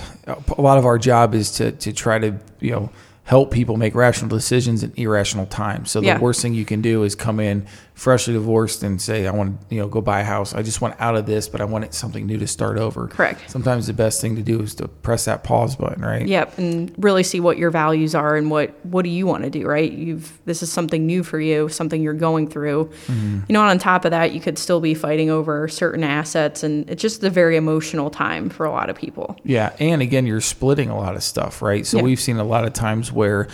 a 0.56 0.62
lot 0.62 0.78
of 0.78 0.86
our 0.86 0.96
job 0.98 1.34
is 1.34 1.50
to 1.52 1.72
to 1.72 1.92
try 1.92 2.18
to 2.18 2.34
you 2.60 2.70
know 2.70 2.90
help 3.24 3.50
people 3.50 3.76
make 3.76 3.94
rational 3.94 4.30
decisions 4.30 4.82
in 4.82 4.90
irrational 4.96 5.44
times. 5.44 5.90
So 5.90 6.00
the 6.00 6.06
Yeah. 6.06 6.18
worst 6.18 6.40
thing 6.40 6.54
you 6.54 6.64
can 6.64 6.80
do 6.80 7.02
is 7.04 7.14
come 7.14 7.38
in 7.38 7.66
freshly 7.98 8.32
divorced 8.32 8.84
and 8.84 9.02
say, 9.02 9.26
"I 9.26 9.32
want 9.32 9.68
to 9.68 9.74
you 9.74 9.80
know 9.80 9.88
go 9.88 10.00
buy 10.00 10.20
a 10.20 10.24
house. 10.24 10.54
I 10.54 10.62
just 10.62 10.80
want 10.80 10.94
out 11.00 11.16
of 11.16 11.26
this, 11.26 11.48
but 11.48 11.60
I 11.60 11.64
want 11.64 11.92
something 11.92 12.26
new 12.26 12.38
to 12.38 12.46
start 12.46 12.78
over." 12.78 13.08
Correct. 13.08 13.50
Sometimes 13.50 13.88
the 13.88 13.92
best 13.92 14.20
thing 14.20 14.36
to 14.36 14.42
do 14.42 14.60
is 14.60 14.76
to 14.76 14.86
press 14.86 15.24
that 15.24 15.42
pause 15.42 15.74
button, 15.74 16.02
right? 16.04 16.24
Yep, 16.24 16.58
and 16.58 16.94
really 16.96 17.24
see 17.24 17.40
what 17.40 17.58
your 17.58 17.70
values 17.70 18.14
are 18.14 18.36
and 18.36 18.52
what 18.52 18.72
what 18.84 19.02
do 19.02 19.08
you 19.10 19.26
want 19.26 19.42
to 19.42 19.50
do, 19.50 19.66
right? 19.66 19.90
You've 19.90 20.38
this 20.44 20.62
is 20.62 20.70
something 20.70 21.06
new 21.06 21.24
for 21.24 21.40
you, 21.40 21.68
something 21.68 22.00
you're 22.00 22.14
going 22.14 22.48
through. 22.48 22.84
Mm-hmm. 23.08 23.40
You 23.48 23.52
know, 23.52 23.62
and 23.62 23.70
on 23.70 23.78
top 23.80 24.04
of 24.04 24.12
that, 24.12 24.32
you 24.32 24.40
could 24.40 24.58
still 24.58 24.80
be 24.80 24.94
fighting 24.94 25.28
over 25.28 25.66
certain 25.66 26.04
assets, 26.04 26.62
and 26.62 26.88
it's 26.88 27.02
just 27.02 27.24
a 27.24 27.30
very 27.30 27.56
emotional 27.56 28.10
time 28.10 28.48
for 28.48 28.64
a 28.64 28.70
lot 28.70 28.90
of 28.90 28.96
people. 28.96 29.36
Yeah, 29.42 29.72
and 29.80 30.00
again, 30.02 30.24
you're 30.24 30.40
splitting 30.40 30.88
a 30.88 30.96
lot 30.96 31.16
of 31.16 31.24
stuff, 31.24 31.60
right? 31.62 31.84
So 31.84 31.96
Yeah. 31.96 32.04
we've 32.04 32.20
seen 32.20 32.36
a 32.36 32.44
lot 32.44 32.64
of 32.64 32.72
times 32.74 33.10
where 33.12 33.48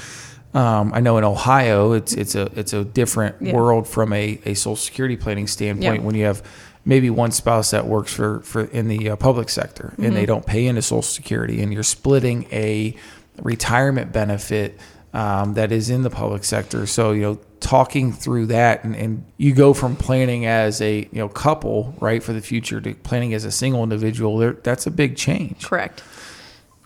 um, 0.55 0.93
I 0.95 1.01
know 1.01 1.19
in 1.19 1.25
Ohio, 1.25 1.93
it's 1.93 2.13
it's 2.13 2.35
a 2.35 2.51
it's 2.55 2.73
a 2.73 2.85
different 2.85 3.37
Yeah. 3.41 3.55
world 3.55 3.87
from 3.89 4.13
a, 4.13 4.39
a 4.45 4.55
Social 4.55 4.77
Security 4.77 5.17
planning 5.17 5.47
standpoint. 5.49 6.01
Yeah. 6.01 6.07
When 6.07 6.15
you 6.15 6.25
have 6.27 6.43
maybe 6.85 7.11
one 7.11 7.31
spouse 7.33 7.71
that 7.73 7.87
works 7.87 8.13
for 8.13 8.41
for 8.41 8.65
in 8.65 8.89
the 8.89 9.11
uh, 9.11 9.17
public 9.17 9.49
sector 9.49 9.95
and 9.97 10.07
Mm-hmm. 10.07 10.15
they 10.15 10.27
don't 10.27 10.47
pay 10.47 10.67
into 10.67 10.83
Social 10.83 11.03
Security, 11.03 11.61
and 11.63 11.73
you're 11.73 11.83
splitting 11.83 12.47
a 12.53 12.95
retirement 13.43 14.13
benefit 14.13 14.79
um, 15.13 15.55
that 15.55 15.73
is 15.73 15.91
in 15.91 16.03
the 16.03 16.11
public 16.11 16.45
sector. 16.45 16.87
So 16.87 17.13
you 17.13 17.23
know, 17.23 17.39
talking 17.61 18.13
through 18.13 18.47
that, 18.47 18.85
and, 18.85 18.95
and 18.97 19.25
you 19.37 19.55
go 19.55 19.73
from 19.75 19.97
planning 19.97 20.45
as 20.47 20.81
a 20.81 20.99
you 21.11 21.19
know 21.19 21.29
couple, 21.29 21.95
right, 22.01 22.23
for 22.23 22.33
the 22.33 22.41
future 22.41 22.81
to 22.81 22.95
planning 22.95 23.35
as 23.35 23.45
a 23.45 23.51
single 23.53 23.83
individual. 23.83 24.39
There, 24.39 24.53
that's 24.53 24.87
a 24.87 24.91
big 24.91 25.17
change. 25.17 25.65
Correct. 25.65 26.03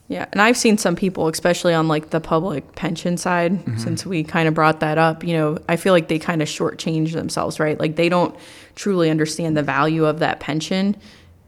Yeah, 0.08 0.26
and 0.32 0.40
I've 0.40 0.56
seen 0.56 0.78
some 0.78 0.96
people, 0.96 1.28
especially 1.28 1.74
on 1.74 1.86
like 1.86 2.10
the 2.10 2.20
public 2.20 2.74
pension 2.74 3.18
side, 3.18 3.52
mm-hmm. 3.52 3.76
since 3.76 4.06
we 4.06 4.24
kind 4.24 4.48
of 4.48 4.54
brought 4.54 4.80
that 4.80 4.96
up. 4.96 5.22
You 5.22 5.34
know, 5.34 5.58
I 5.68 5.76
feel 5.76 5.92
like 5.92 6.08
they 6.08 6.18
kind 6.18 6.40
of 6.40 6.48
shortchange 6.48 7.12
themselves, 7.12 7.60
right? 7.60 7.78
Like 7.78 7.96
they 7.96 8.08
don't 8.08 8.34
truly 8.74 9.10
understand 9.10 9.54
the 9.54 9.62
value 9.62 10.06
of 10.06 10.20
that 10.20 10.40
pension, 10.40 10.96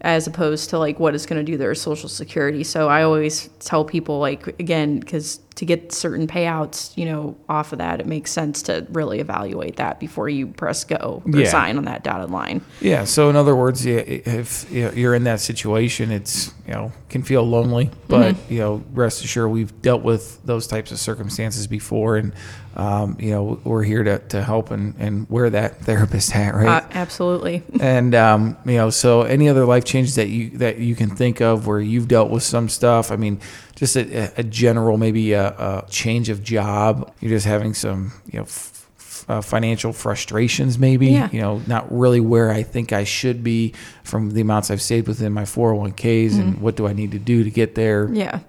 as 0.02 0.26
opposed 0.26 0.68
to 0.70 0.78
like 0.78 1.00
what 1.00 1.14
it's 1.14 1.24
going 1.24 1.44
to 1.44 1.52
do 1.52 1.56
their 1.56 1.74
social 1.74 2.08
security. 2.08 2.62
So 2.62 2.88
I 2.90 3.02
always 3.02 3.48
tell 3.60 3.82
people, 3.82 4.18
like 4.18 4.46
again, 4.60 5.00
because 5.00 5.40
to 5.60 5.66
get 5.66 5.92
certain 5.92 6.26
payouts, 6.26 6.96
you 6.96 7.04
know, 7.04 7.36
off 7.46 7.72
of 7.72 7.78
that, 7.80 8.00
it 8.00 8.06
makes 8.06 8.30
sense 8.30 8.62
to 8.62 8.86
really 8.92 9.20
evaluate 9.20 9.76
that 9.76 10.00
before 10.00 10.26
you 10.26 10.46
press 10.46 10.84
go 10.84 11.22
or 11.26 11.38
Yeah. 11.38 11.50
sign 11.50 11.76
on 11.76 11.84
that 11.84 12.02
dotted 12.02 12.30
line. 12.30 12.62
Yeah. 12.80 13.04
So 13.04 13.28
in 13.28 13.36
other 13.36 13.54
words, 13.54 13.84
if 13.84 14.70
you're 14.72 15.14
in 15.14 15.24
that 15.24 15.40
situation, 15.40 16.10
it's 16.10 16.54
you 16.66 16.72
know 16.72 16.92
can 17.10 17.22
feel 17.22 17.42
lonely, 17.42 17.90
but 18.08 18.34
Mm-hmm. 18.36 18.54
you 18.54 18.58
know 18.60 18.82
rest 18.94 19.22
assured 19.22 19.50
we've 19.50 19.82
dealt 19.82 20.02
with 20.02 20.42
those 20.46 20.66
types 20.66 20.92
of 20.92 20.98
circumstances 20.98 21.66
before, 21.66 22.16
and 22.16 22.32
um, 22.76 23.16
you 23.20 23.30
know 23.32 23.60
we're 23.64 23.82
here 23.82 24.02
to, 24.02 24.18
to 24.30 24.42
help 24.42 24.70
and 24.70 24.94
and 24.98 25.28
wear 25.28 25.50
that 25.50 25.80
therapist 25.82 26.30
hat, 26.30 26.54
right? 26.54 26.82
Uh, 26.82 26.86
absolutely. 26.92 27.62
and 27.80 28.14
um, 28.14 28.56
you 28.64 28.76
know, 28.76 28.88
so 28.88 29.22
any 29.22 29.46
other 29.48 29.66
life 29.66 29.84
changes 29.84 30.14
that 30.14 30.28
you 30.28 30.50
that 30.56 30.78
you 30.78 30.94
can 30.94 31.10
think 31.10 31.40
of 31.42 31.66
where 31.66 31.80
you've 31.80 32.08
dealt 32.08 32.30
with 32.30 32.44
some 32.44 32.68
stuff. 32.70 33.12
I 33.12 33.16
mean, 33.16 33.40
just 33.80 33.96
a, 33.96 34.30
a 34.36 34.42
general 34.42 34.98
maybe 34.98 35.32
a, 35.32 35.48
a 35.48 35.86
change 35.88 36.28
of 36.28 36.44
job. 36.44 37.12
You're 37.20 37.30
just 37.30 37.46
having 37.46 37.72
some 37.72 38.12
you 38.30 38.38
know 38.38 38.44
f- 38.44 38.86
uh, 39.26 39.40
financial 39.40 39.94
frustrations, 39.94 40.78
maybe. 40.78 41.06
Yeah. 41.06 41.30
You 41.32 41.40
know, 41.40 41.62
not 41.66 41.90
really 41.90 42.20
where 42.20 42.50
I 42.50 42.62
think 42.62 42.92
I 42.92 43.04
should 43.04 43.42
be 43.42 43.72
from 44.04 44.32
the 44.32 44.42
amounts 44.42 44.70
I've 44.70 44.82
saved 44.82 45.08
within 45.08 45.32
my 45.32 45.44
401ks 45.44 46.38
and 46.38 46.60
what 46.60 46.76
do 46.76 46.86
I 46.86 46.92
need 46.92 47.12
to 47.12 47.18
do 47.18 47.42
to 47.42 47.50
get 47.50 47.74
there. 47.74 48.10
Yeah. 48.12 48.40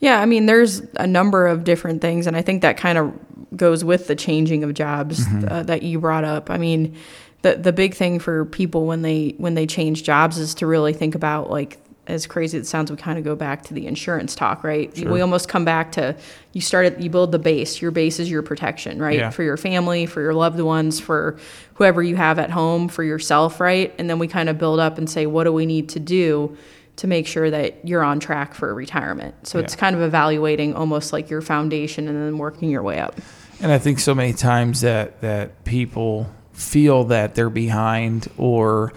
Yeah. 0.00 0.20
I 0.20 0.26
mean, 0.26 0.44
there's 0.44 0.82
a 0.96 1.06
number 1.06 1.46
of 1.46 1.64
different 1.64 2.02
things. 2.02 2.26
And 2.26 2.36
I 2.36 2.42
think 2.42 2.62
that 2.62 2.76
kind 2.76 2.98
of 2.98 3.14
goes 3.56 3.82
with 3.82 4.08
the 4.08 4.16
changing 4.16 4.62
of 4.62 4.74
jobs 4.74 5.24
uh, 5.48 5.62
that 5.62 5.82
you 5.82 6.00
brought 6.00 6.24
up. 6.24 6.50
I 6.50 6.58
mean, 6.58 6.96
the, 7.42 7.54
the 7.54 7.72
big 7.72 7.94
thing 7.94 8.18
for 8.18 8.44
people 8.44 8.84
when 8.84 9.02
they 9.02 9.34
when 9.38 9.54
they 9.54 9.66
change 9.66 10.02
jobs 10.02 10.38
is 10.38 10.54
to 10.56 10.66
really 10.66 10.92
think 10.92 11.14
about 11.14 11.50
like 11.50 11.78
as 12.06 12.26
crazy 12.26 12.58
as 12.58 12.66
it 12.66 12.68
sounds 12.68 12.90
we 12.90 12.96
kind 12.96 13.18
of 13.18 13.24
go 13.24 13.34
back 13.34 13.62
to 13.64 13.74
the 13.74 13.86
insurance 13.86 14.34
talk 14.34 14.62
right? 14.62 14.96
We 14.98 15.20
almost 15.20 15.48
come 15.48 15.64
back 15.64 15.92
to 15.92 16.16
you 16.52 16.60
started 16.60 17.02
you 17.02 17.10
build 17.10 17.32
the 17.32 17.38
base. 17.38 17.80
Your 17.82 17.90
base 17.90 18.18
is 18.20 18.30
your 18.30 18.42
protection 18.42 19.00
right? 19.00 19.18
Yeah. 19.18 19.30
for 19.30 19.42
your 19.42 19.56
family 19.56 20.06
for 20.06 20.20
your 20.20 20.34
loved 20.34 20.60
ones 20.60 21.00
for 21.00 21.38
whoever 21.74 22.02
you 22.02 22.16
have 22.16 22.38
at 22.38 22.50
home 22.50 22.88
for 22.88 23.02
yourself 23.02 23.60
right? 23.60 23.94
And 23.98 24.08
then 24.08 24.18
we 24.18 24.28
kind 24.28 24.48
of 24.48 24.58
build 24.58 24.80
up 24.80 24.98
and 24.98 25.08
say 25.08 25.26
what 25.26 25.44
do 25.44 25.52
we 25.52 25.66
need 25.66 25.88
to 25.90 26.00
do 26.00 26.56
to 26.96 27.06
make 27.06 27.26
sure 27.26 27.50
that 27.50 27.86
you're 27.86 28.02
on 28.02 28.20
track 28.20 28.54
for 28.54 28.74
retirement? 28.74 29.46
So 29.46 29.58
it's 29.58 29.76
kind 29.76 29.94
of 29.94 30.02
evaluating 30.02 30.74
almost 30.74 31.12
like 31.12 31.28
your 31.28 31.42
foundation 31.42 32.08
and 32.08 32.16
then 32.16 32.38
working 32.38 32.70
your 32.70 32.82
way 32.82 32.98
up. 32.98 33.20
And 33.60 33.70
I 33.70 33.78
think 33.78 33.98
so 33.98 34.14
many 34.14 34.32
times 34.32 34.82
that 34.82 35.20
that 35.20 35.64
people 35.64 36.30
feel 36.52 37.04
that 37.04 37.34
they're 37.34 37.50
behind 37.50 38.28
or 38.38 38.92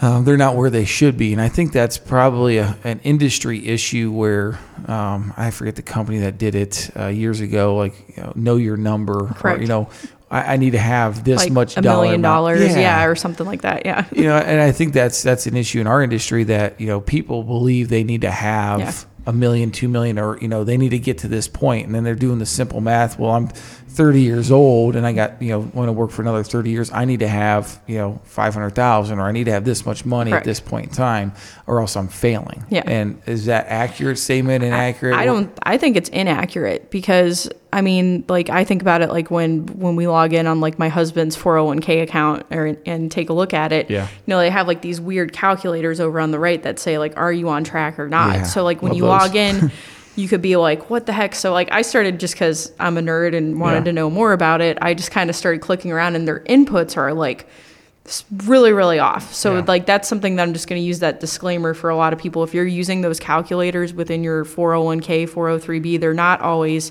um, 0.00 0.24
they're 0.24 0.36
not 0.36 0.54
where 0.56 0.70
they 0.70 0.84
should 0.84 1.16
be, 1.16 1.32
and 1.32 1.40
I 1.40 1.48
think 1.48 1.72
that's 1.72 1.98
probably 1.98 2.58
a, 2.58 2.76
an 2.84 3.00
industry 3.02 3.66
issue 3.66 4.12
where 4.12 4.58
um, 4.86 5.34
I 5.36 5.50
forget 5.50 5.76
the 5.76 5.82
company 5.82 6.18
that 6.18 6.38
did 6.38 6.54
it 6.54 6.90
uh, 6.96 7.06
years 7.06 7.40
ago. 7.40 7.76
Like, 7.76 8.16
you 8.16 8.22
know, 8.22 8.32
know 8.36 8.56
your 8.56 8.76
number, 8.76 9.24
or 9.24 9.34
Correct. 9.34 9.60
you 9.60 9.66
know, 9.66 9.90
I, 10.30 10.54
I 10.54 10.56
need 10.56 10.70
to 10.70 10.78
have 10.78 11.24
this 11.24 11.38
like 11.38 11.52
much 11.52 11.76
a 11.76 11.80
dollar 11.80 12.04
million 12.04 12.22
dollars 12.22 12.60
yeah. 12.60 13.04
or 13.04 13.14
something 13.14 13.46
like 13.46 13.62
that 13.62 13.86
yeah 13.86 14.06
you 14.12 14.24
know, 14.24 14.36
and 14.36 14.60
I 14.60 14.72
think 14.72 14.92
that's 14.92 15.22
that's 15.22 15.46
an 15.46 15.56
issue 15.56 15.80
in 15.80 15.86
our 15.86 16.02
industry 16.02 16.44
that 16.44 16.80
you 16.80 16.86
know 16.86 17.00
people 17.00 17.42
believe 17.44 17.88
they 17.88 18.04
need 18.04 18.22
to 18.22 18.30
have 18.30 18.80
Yeah. 18.80 18.92
A 19.28 19.32
million, 19.32 19.70
two 19.70 19.88
million, 19.88 20.18
or 20.18 20.38
you 20.38 20.48
know 20.48 20.64
they 20.64 20.78
need 20.78 20.88
to 20.88 20.98
get 20.98 21.18
to 21.18 21.28
this 21.28 21.48
point, 21.48 21.84
and 21.84 21.94
then 21.94 22.02
they're 22.02 22.14
doing 22.14 22.38
the 22.38 22.46
simple 22.46 22.80
math. 22.80 23.18
Well, 23.18 23.32
I'm 23.32 23.48
30 23.48 24.22
years 24.22 24.50
old, 24.50 24.96
and 24.96 25.06
I 25.06 25.12
got 25.12 25.40
you 25.42 25.50
know 25.50 25.70
want 25.74 25.88
to 25.88 25.92
work 25.92 26.10
for 26.10 26.22
another 26.22 26.42
30 26.42 26.70
years. 26.70 26.90
I 26.90 27.04
need 27.04 27.20
to 27.20 27.28
have 27.28 27.78
you 27.86 27.98
know 27.98 28.22
500,000, 28.24 29.18
or 29.18 29.22
I 29.22 29.32
need 29.32 29.44
to 29.44 29.52
have 29.52 29.66
this 29.66 29.84
much 29.84 30.06
money 30.06 30.30
Correct. 30.30 30.46
at 30.46 30.48
this 30.48 30.60
point 30.60 30.86
in 30.86 30.94
time, 30.94 31.34
or 31.66 31.78
else 31.80 31.94
I'm 31.94 32.08
failing. 32.08 32.64
Yeah. 32.70 32.84
And 32.86 33.20
is 33.26 33.44
that 33.44 33.66
accurate 33.68 34.16
statement? 34.16 34.64
Inaccurate? 34.64 35.14
I 35.14 35.26
don't. 35.26 35.52
I 35.62 35.76
think 35.76 35.96
it's 35.96 36.08
inaccurate 36.08 36.90
because 36.90 37.50
I 37.72 37.82
mean, 37.82 38.24
like 38.28 38.48
I 38.48 38.64
think 38.64 38.80
about 38.80 39.02
it 39.02 39.10
like 39.10 39.30
when 39.30 39.66
when 39.78 39.94
we 39.94 40.06
log 40.06 40.32
in 40.32 40.46
on 40.46 40.60
like 40.60 40.78
my 40.78 40.88
husband's 40.88 41.36
401k 41.36 42.02
account 42.02 42.46
or 42.50 42.76
and 42.86 43.10
take 43.12 43.28
a 43.28 43.32
look 43.34 43.52
at 43.52 43.72
it. 43.72 43.90
Yeah. 43.90 44.04
You 44.06 44.08
know, 44.26 44.38
they 44.38 44.48
have 44.50 44.66
like 44.66 44.80
these 44.80 45.00
weird 45.00 45.32
calculators 45.34 46.00
over 46.00 46.18
on 46.18 46.30
the 46.30 46.38
right 46.38 46.62
that 46.62 46.78
say 46.78 46.98
like, 46.98 47.16
are 47.18 47.32
you 47.32 47.48
on 47.50 47.64
track 47.64 47.98
or 47.98 48.08
not? 48.08 48.34
Yeah, 48.36 48.42
So 48.44 48.64
like 48.64 48.80
when 48.80 48.92
love 48.92 48.96
you 48.96 49.02
those. 49.02 49.08
log 49.08 49.36
in. 49.36 49.70
You 50.16 50.26
could 50.26 50.42
be 50.42 50.56
like, 50.56 50.90
what 50.90 51.06
the 51.06 51.12
heck? 51.12 51.32
So, 51.36 51.52
like, 51.52 51.68
I 51.70 51.82
started 51.82 52.18
just 52.18 52.34
because 52.34 52.72
I'm 52.80 52.98
a 52.98 53.00
nerd 53.00 53.36
and 53.36 53.60
wanted 53.60 53.76
Yeah. 53.76 53.84
to 53.84 53.92
know 53.92 54.10
more 54.10 54.32
about 54.32 54.60
it. 54.60 54.76
I 54.82 54.92
just 54.92 55.12
kind 55.12 55.30
of 55.30 55.36
started 55.36 55.60
clicking 55.60 55.92
around, 55.92 56.16
and 56.16 56.26
their 56.26 56.40
inputs 56.40 56.96
are 56.96 57.12
like 57.14 57.46
really 58.46 58.72
really 58.72 58.98
off 58.98 59.34
so 59.34 59.56
Yeah. 59.58 59.64
like 59.68 59.84
that's 59.84 60.08
something 60.08 60.36
that 60.36 60.42
i'm 60.42 60.54
just 60.54 60.66
going 60.66 60.80
to 60.80 60.84
use 60.86 61.00
that 61.00 61.20
disclaimer 61.20 61.74
for 61.74 61.90
a 61.90 61.96
lot 61.96 62.14
of 62.14 62.18
people 62.18 62.42
if 62.42 62.54
you're 62.54 62.64
using 62.66 63.02
those 63.02 63.20
calculators 63.20 63.92
within 63.92 64.24
your 64.24 64.46
401k 64.46 65.28
403b 65.28 66.00
they're 66.00 66.14
not 66.14 66.40
always 66.40 66.90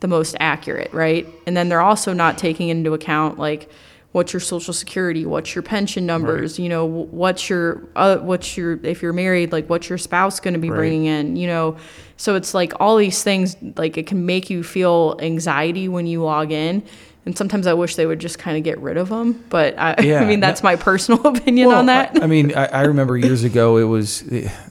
the 0.00 0.08
most 0.08 0.34
accurate 0.40 0.92
right? 0.92 1.26
And 1.46 1.56
then 1.56 1.68
they're 1.68 1.80
also 1.82 2.12
not 2.12 2.38
taking 2.38 2.68
into 2.68 2.94
account 2.94 3.38
like 3.38 3.70
what's 4.12 4.32
your 4.32 4.40
social 4.40 4.74
security 4.74 5.24
what's 5.24 5.54
your 5.54 5.62
pension 5.62 6.04
numbers 6.04 6.58
you 6.58 6.68
know 6.68 6.84
what's 6.84 7.48
your 7.48 7.86
uh, 7.94 8.16
what's 8.16 8.56
your 8.56 8.80
if 8.84 9.02
you're 9.02 9.12
married 9.12 9.52
like 9.52 9.70
what's 9.70 9.88
your 9.88 9.98
spouse 9.98 10.40
going 10.40 10.52
to 10.54 10.58
be 10.58 10.68
Right. 10.68 10.76
bringing 10.78 11.04
in 11.04 11.36
you 11.36 11.46
know? 11.46 11.76
So 12.16 12.34
it's 12.34 12.52
like 12.52 12.72
all 12.80 12.96
these 12.96 13.22
things 13.22 13.56
like 13.76 13.96
it 13.96 14.06
can 14.08 14.26
make 14.26 14.50
you 14.50 14.62
feel 14.64 15.16
anxiety 15.20 15.86
when 15.88 16.06
you 16.08 16.22
log 16.24 16.50
in 16.50 16.82
and 17.26 17.36
sometimes 17.36 17.66
I 17.66 17.74
wish 17.74 17.96
they 17.96 18.06
would 18.06 18.18
just 18.18 18.38
kind 18.38 18.56
of 18.56 18.62
get 18.64 18.78
rid 18.78 18.96
of 18.96 19.10
them, 19.10 19.44
but 19.50 19.78
I, 19.78 19.94
Yeah, 20.02 20.20
I 20.20 20.24
mean 20.24 20.40
no- 20.40 20.46
that's 20.46 20.62
my 20.62 20.76
personal 20.76 21.26
opinion 21.26 21.68
Well, 21.68 21.78
on 21.78 21.86
that. 21.86 22.18
I, 22.20 22.24
I 22.24 22.26
mean, 22.26 22.54
I, 22.56 22.66
I 22.66 22.82
remember 22.82 23.16
years 23.16 23.44
ago 23.44 23.76
it 23.76 23.84
was 23.84 24.20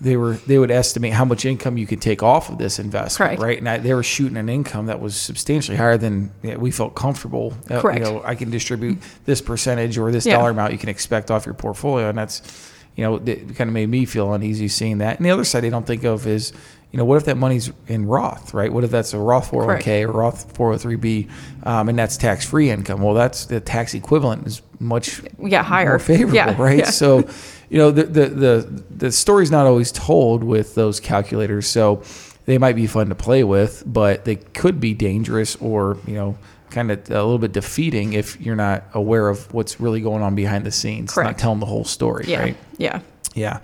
they 0.02 0.18
were 0.18 0.34
they 0.48 0.58
would 0.58 0.72
estimate 0.72 1.14
how 1.14 1.26
much 1.26 1.46
income 1.46 1.78
you 1.78 1.86
could 1.86 2.02
take 2.02 2.24
off 2.24 2.50
of 2.50 2.58
this 2.58 2.80
investment, 2.80 3.30
Correct. 3.38 3.42
right? 3.42 3.58
And 3.60 3.70
I, 3.70 3.78
they 3.78 3.94
were 3.94 4.04
shooting 4.04 4.38
an 4.38 4.50
income 4.50 4.88
that 4.88 5.00
was 5.00 5.16
substantially 5.16 5.78
higher 5.78 5.98
than 5.98 6.32
yeah, 6.42 6.56
we 6.58 6.72
felt 6.72 6.96
comfortable. 6.96 7.54
Uh, 7.70 7.82
Correct. 7.82 8.00
You 8.00 8.06
know, 8.06 8.22
I 8.26 8.36
can 8.36 8.50
distribute 8.50 8.98
this 9.26 9.42
percentage 9.42 9.98
or 9.98 10.12
this 10.12 10.26
Yeah. 10.26 10.38
dollar 10.38 10.50
amount 10.50 10.74
you 10.74 10.80
can 10.80 10.90
expect 10.90 11.30
off 11.30 11.46
your 11.46 11.54
portfolio, 11.56 12.10
and 12.10 12.18
that's 12.18 12.42
you 12.96 13.04
know 13.04 13.18
it 13.18 13.56
kind 13.56 13.70
of 13.70 13.74
made 13.74 13.90
me 13.90 14.06
feel 14.06 14.34
uneasy 14.34 14.68
seeing 14.68 14.98
that. 14.98 15.18
And 15.18 15.26
the 15.26 15.30
other 15.32 15.44
side 15.46 15.62
they 15.62 15.70
don't 15.70 15.86
think 15.86 16.04
of 16.04 16.26
is 16.26 16.52
you 16.92 16.98
know 16.98 17.06
what 17.06 17.18
if 17.18 17.26
that 17.26 17.38
money's 17.38 17.72
in 17.88 18.08
Roth, 18.08 18.54
right? 18.54 18.72
What 18.72 18.84
if 18.84 18.90
that's 18.90 19.14
a 19.14 19.20
Roth 19.20 19.52
401k 19.52 20.08
or 20.08 20.12
Roth 20.12 20.54
403b, 20.56 21.30
um, 21.64 21.88
and 21.90 22.00
that's 22.00 22.18
tax 22.18 22.46
free 22.46 22.70
income? 22.72 23.02
Well, 23.02 23.14
that's 23.14 23.46
the 23.46 23.60
tax 23.60 23.94
equivalent 23.94 24.48
is 24.48 24.62
much 24.80 25.22
yeah, 25.40 25.62
higher, 25.62 25.90
more 25.90 26.00
favorable, 26.00 26.36
yeah, 26.36 26.60
right? 26.60 26.80
yeah. 26.80 26.90
So, 26.90 27.30
you 27.70 27.78
know, 27.78 27.92
the, 27.92 28.04
the 28.04 28.26
the 28.26 28.84
the 28.90 29.12
story's 29.12 29.52
not 29.52 29.68
always 29.68 29.92
told 29.92 30.44
with 30.44 30.74
those 30.74 31.00
calculators. 31.00 31.68
So, 31.68 32.02
they 32.46 32.58
might 32.58 32.76
be 32.76 32.88
fun 32.88 33.10
to 33.10 33.16
play 33.16 33.44
with, 33.44 33.84
but 33.86 34.26
they 34.26 34.38
could 34.38 34.80
be 34.80 34.96
dangerous 34.96 35.56
or 35.58 35.98
you 36.08 36.16
know, 36.16 36.38
kind 36.72 36.90
of 36.90 37.08
a 37.12 37.14
little 37.14 37.38
bit 37.38 37.52
defeating 37.52 38.14
if 38.14 38.42
you're 38.42 38.56
not 38.56 38.84
aware 38.96 39.30
of 39.30 39.54
what's 39.54 39.80
really 39.80 40.02
going 40.02 40.24
on 40.24 40.34
behind 40.34 40.66
the 40.66 40.72
scenes, 40.72 41.16
not 41.16 41.38
telling 41.38 41.60
the 41.60 41.68
whole 41.68 41.86
story, 41.86 42.26
yeah, 42.28 42.40
right? 42.40 42.58
yeah, 42.80 43.02
Yeah. 43.36 43.60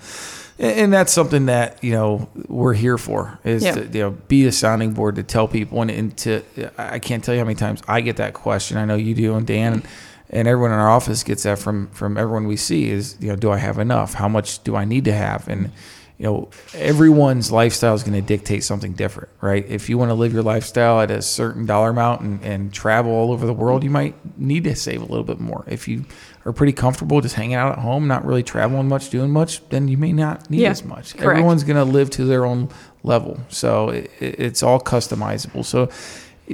And 0.60 0.72
and 0.80 0.94
that's 0.94 1.12
something 1.12 1.48
that 1.48 1.84
you 1.84 1.92
know 1.92 2.30
we're 2.48 2.74
here 2.74 2.98
for 2.98 3.40
is 3.44 3.64
Yeah. 3.64 3.74
to 3.74 3.86
you 3.88 4.00
know 4.04 4.12
be 4.28 4.46
a 4.46 4.52
sounding 4.52 4.94
board 4.94 5.16
to 5.16 5.24
tell 5.24 5.48
people 5.48 5.82
and, 5.82 5.92
and 5.92 6.18
to 6.20 6.44
I 6.78 7.00
can't 7.00 7.24
tell 7.24 7.34
you 7.36 7.40
how 7.42 7.46
many 7.46 7.56
times 7.56 7.82
I 7.88 8.02
get 8.02 8.18
that 8.18 8.34
question. 8.34 8.78
I 8.78 8.86
know 8.86 8.96
you 8.96 9.14
do, 9.16 9.36
and 9.36 9.46
Dan, 9.46 9.84
and 10.30 10.48
everyone 10.48 10.72
in 10.72 10.80
our 10.80 10.90
office 10.90 11.24
gets 11.24 11.44
that 11.44 11.60
from 11.60 11.88
from 11.90 12.18
everyone 12.18 12.48
we 12.48 12.56
see 12.58 12.90
is 12.90 13.18
you 13.20 13.28
know 13.30 13.36
do 13.36 13.52
I 13.52 13.58
have 13.58 13.80
enough? 13.80 14.14
How 14.14 14.30
much 14.30 14.64
do 14.64 14.76
I 14.76 14.86
need 14.86 15.06
to 15.06 15.14
have? 15.14 15.48
And 15.48 15.72
you 16.18 16.24
know 16.26 16.50
everyone's 16.74 17.52
lifestyle 17.52 17.94
is 17.94 18.04
going 18.04 18.14
to 18.14 18.22
dictate 18.22 18.64
something 18.64 18.94
different, 18.94 19.30
right? 19.42 19.66
If 19.68 19.90
you 19.90 19.98
want 19.98 20.10
to 20.10 20.14
live 20.16 20.32
your 20.34 20.44
lifestyle 20.44 21.02
at 21.02 21.12
a 21.12 21.22
certain 21.22 21.66
dollar 21.66 21.90
amount 21.90 22.22
and, 22.22 22.44
and 22.44 22.74
travel 22.74 23.12
all 23.12 23.32
over 23.32 23.46
the 23.46 23.54
world, 23.54 23.84
you 23.84 23.90
might 23.90 24.16
need 24.40 24.64
to 24.66 24.76
save 24.76 25.02
a 25.02 25.06
little 25.06 25.24
bit 25.26 25.40
more. 25.40 25.64
If 25.68 25.88
you 25.88 26.06
are 26.46 26.54
pretty 26.54 26.74
comfortable 26.74 27.20
just 27.22 27.36
hanging 27.36 27.56
out 27.56 27.74
at 27.74 27.80
home, 27.80 28.08
not 28.08 28.24
really 28.26 28.44
traveling 28.44 28.88
much, 28.88 29.10
doing 29.10 29.32
much, 29.32 29.68
then 29.70 29.88
you 29.88 29.98
may 29.98 30.14
not 30.14 30.50
need 30.50 30.62
Yeah, 30.62 30.70
as 30.72 30.84
much. 30.86 31.14
correct. 31.18 31.32
Everyone's 31.38 31.64
going 31.64 31.78
to 31.78 31.92
live 31.92 32.10
to 32.12 32.26
their 32.26 32.46
own 32.46 32.70
level, 33.04 33.40
so 33.50 33.90
it, 33.90 34.12
it's 34.20 34.64
all 34.64 34.80
customizable. 34.80 35.66
So 35.66 35.90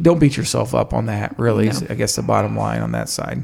don't 0.01 0.19
beat 0.19 0.37
yourself 0.37 0.73
up 0.73 0.93
on 0.93 1.05
that. 1.07 1.37
Really, 1.37 1.67
is, 1.67 1.81
No. 1.81 1.87
I 1.91 1.95
guess 1.95 2.15
the 2.15 2.23
bottom 2.23 2.55
line 2.57 2.81
on 2.81 2.93
that 2.93 3.09
side. 3.09 3.43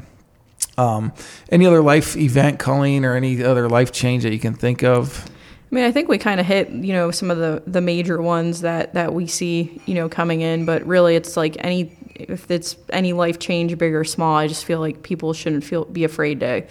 Um, 0.76 1.12
any 1.50 1.66
other 1.66 1.82
life 1.82 2.16
event, 2.16 2.58
Colleen, 2.58 3.04
or 3.04 3.14
any 3.14 3.42
other 3.44 3.68
life 3.68 3.92
change 3.92 4.22
that 4.22 4.32
you 4.32 4.38
can 4.38 4.54
think 4.54 4.82
of? 4.82 5.26
I 5.70 5.74
mean, 5.74 5.84
I 5.84 5.92
think 5.92 6.08
we 6.08 6.16
kind 6.18 6.40
of 6.40 6.46
hit, 6.46 6.70
you 6.70 6.92
know, 6.94 7.10
some 7.10 7.30
of 7.30 7.38
the 7.38 7.62
the 7.66 7.80
major 7.80 8.20
ones 8.22 8.62
that 8.62 8.94
that 8.94 9.12
we 9.12 9.26
see, 9.26 9.80
you 9.86 9.94
know, 9.94 10.08
coming 10.08 10.40
in. 10.40 10.64
But 10.64 10.86
really, 10.86 11.14
it's 11.14 11.36
like 11.36 11.56
any 11.60 11.92
if 12.14 12.50
it's 12.50 12.76
any 12.90 13.12
life 13.12 13.38
change, 13.38 13.76
big 13.78 13.94
or 13.94 14.04
small. 14.04 14.36
I 14.36 14.46
just 14.48 14.64
feel 14.64 14.80
like 14.80 15.02
people 15.02 15.32
shouldn't 15.34 15.64
feel 15.64 15.84
be 15.84 16.04
afraid 16.04 16.40
to 16.40 16.64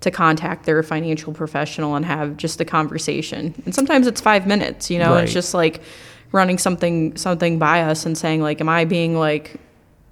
to 0.00 0.10
contact 0.10 0.66
their 0.66 0.82
financial 0.82 1.32
professional 1.32 1.96
and 1.96 2.04
have 2.04 2.36
just 2.36 2.60
a 2.60 2.64
conversation. 2.64 3.54
And 3.64 3.74
sometimes 3.74 4.06
it's 4.06 4.20
five 4.20 4.46
minutes. 4.46 4.90
You 4.90 4.98
know, 5.00 5.14
Right. 5.14 5.24
it's 5.24 5.32
just 5.32 5.52
like 5.54 5.80
running 6.30 6.58
something 6.58 7.16
something 7.16 7.58
by 7.58 7.82
us 7.82 8.06
and 8.06 8.16
saying 8.16 8.40
like, 8.40 8.60
am 8.60 8.68
I 8.68 8.84
being 8.84 9.16
like, 9.18 9.56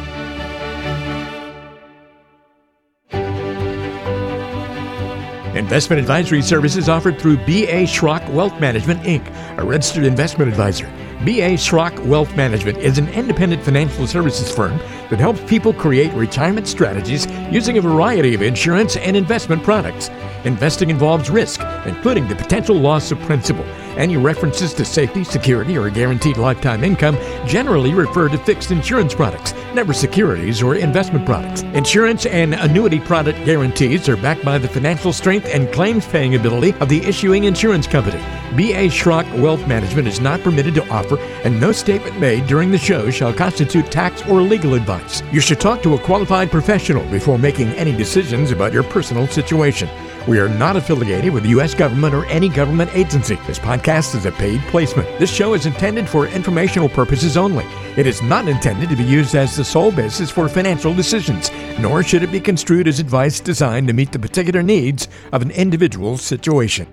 Investment 5.70 6.00
advisory 6.00 6.42
services 6.42 6.88
offered 6.88 7.20
through 7.20 7.36
B.A. 7.44 7.84
Schrock 7.84 8.28
Wealth 8.30 8.58
Management, 8.58 9.02
Inc., 9.02 9.24
a 9.56 9.64
registered 9.64 10.02
investment 10.02 10.50
advisor. 10.50 10.90
B.A. 11.24 11.52
Schrock 11.52 11.96
Wealth 12.06 12.34
Management 12.34 12.78
is 12.78 12.98
an 12.98 13.08
independent 13.10 13.62
financial 13.62 14.04
services 14.08 14.50
firm 14.50 14.78
that 15.10 15.20
helps 15.20 15.40
people 15.48 15.72
create 15.72 16.12
retirement 16.14 16.66
strategies 16.66 17.28
using 17.52 17.78
a 17.78 17.80
variety 17.80 18.34
of 18.34 18.42
insurance 18.42 18.96
and 18.96 19.16
investment 19.16 19.62
products. 19.62 20.10
Investing 20.44 20.90
involves 20.90 21.30
risk, 21.30 21.60
including 21.86 22.26
the 22.26 22.34
potential 22.34 22.74
loss 22.74 23.12
of 23.12 23.20
principal. 23.20 23.64
Any 24.00 24.16
references 24.16 24.72
to 24.74 24.84
safety, 24.86 25.24
security, 25.24 25.76
or 25.76 25.90
guaranteed 25.90 26.38
lifetime 26.38 26.84
income 26.84 27.18
generally 27.46 27.92
refer 27.92 28.30
to 28.30 28.38
fixed 28.38 28.70
insurance 28.70 29.14
products, 29.14 29.52
never 29.74 29.92
securities 29.92 30.62
or 30.62 30.76
investment 30.76 31.26
products. 31.26 31.60
Insurance 31.74 32.24
and 32.24 32.54
annuity 32.54 32.98
product 32.98 33.44
guarantees 33.44 34.08
are 34.08 34.16
backed 34.16 34.42
by 34.42 34.56
the 34.56 34.66
financial 34.66 35.12
strength 35.12 35.50
and 35.52 35.70
claims 35.70 36.06
paying 36.06 36.34
ability 36.34 36.72
of 36.80 36.88
the 36.88 37.02
issuing 37.02 37.44
insurance 37.44 37.86
company. 37.86 38.24
B.A. 38.56 38.88
Schrock 38.88 39.30
Wealth 39.38 39.68
Management 39.68 40.08
is 40.08 40.18
not 40.18 40.40
permitted 40.40 40.74
to 40.76 40.88
offer, 40.88 41.18
and 41.44 41.60
no 41.60 41.70
statement 41.70 42.18
made 42.18 42.46
during 42.46 42.70
the 42.70 42.78
show 42.78 43.10
shall 43.10 43.34
constitute 43.34 43.92
tax 43.92 44.26
or 44.28 44.40
legal 44.40 44.72
advice. 44.72 45.22
You 45.30 45.42
should 45.42 45.60
talk 45.60 45.82
to 45.82 45.92
a 45.92 45.98
qualified 45.98 46.50
professional 46.50 47.04
before 47.10 47.38
making 47.38 47.68
any 47.72 47.94
decisions 47.94 48.50
about 48.50 48.72
your 48.72 48.82
personal 48.82 49.26
situation. 49.26 49.90
We 50.30 50.38
are 50.38 50.48
not 50.48 50.76
affiliated 50.76 51.34
with 51.34 51.42
the 51.42 51.48
U.S. 51.48 51.74
government 51.74 52.14
or 52.14 52.24
any 52.26 52.48
government 52.48 52.94
agency. 52.94 53.34
This 53.48 53.58
podcast 53.58 54.14
is 54.14 54.26
a 54.26 54.30
paid 54.30 54.60
placement. 54.68 55.18
This 55.18 55.28
show 55.28 55.54
is 55.54 55.66
intended 55.66 56.08
for 56.08 56.28
informational 56.28 56.88
purposes 56.88 57.36
only. 57.36 57.66
It 57.96 58.06
is 58.06 58.22
not 58.22 58.46
intended 58.46 58.90
to 58.90 58.96
be 58.96 59.02
used 59.02 59.34
as 59.34 59.56
the 59.56 59.64
sole 59.64 59.90
basis 59.90 60.30
for 60.30 60.48
financial 60.48 60.94
decisions, 60.94 61.50
nor 61.80 62.04
should 62.04 62.22
it 62.22 62.30
be 62.30 62.38
construed 62.38 62.86
as 62.86 63.00
advice 63.00 63.40
designed 63.40 63.88
to 63.88 63.92
meet 63.92 64.12
the 64.12 64.20
particular 64.20 64.62
needs 64.62 65.08
of 65.32 65.42
an 65.42 65.50
individual's 65.50 66.22
situation. 66.22 66.86